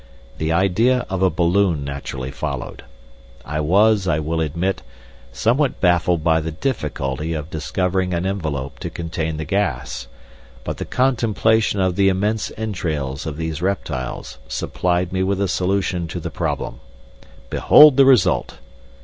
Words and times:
The 0.39 0.51
idea 0.51 1.05
of 1.11 1.21
a 1.21 1.29
balloon 1.29 1.83
naturally 1.83 2.31
followed. 2.31 2.83
I 3.45 3.59
was, 3.59 4.07
I 4.07 4.17
will 4.17 4.41
admit, 4.41 4.81
somewhat 5.31 5.79
baffled 5.79 6.23
by 6.23 6.41
the 6.41 6.49
difficulty 6.49 7.33
of 7.33 7.51
discovering 7.51 8.11
an 8.11 8.25
envelope 8.25 8.79
to 8.79 8.89
contain 8.89 9.37
the 9.37 9.45
gas, 9.45 10.07
but 10.63 10.77
the 10.77 10.85
contemplation 10.85 11.79
of 11.81 11.95
the 11.97 12.09
immense 12.09 12.51
entrails 12.57 13.27
of 13.27 13.37
these 13.37 13.61
reptiles 13.61 14.39
supplied 14.47 15.13
me 15.13 15.21
with 15.21 15.39
a 15.39 15.47
solution 15.47 16.07
to 16.07 16.19
the 16.19 16.31
problem. 16.31 16.79
Behold 17.51 17.95
the 17.95 18.05
result!" 18.05 18.57